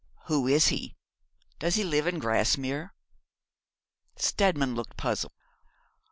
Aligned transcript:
'Who 0.25 0.47
is 0.47 0.69
he? 0.69 0.95
Does 1.59 1.75
he 1.75 1.83
live 1.83 2.07
in 2.07 2.17
Grasmere?' 2.17 2.95
Steadman 4.15 4.73
looked 4.73 4.97
puzzled. 4.97 5.33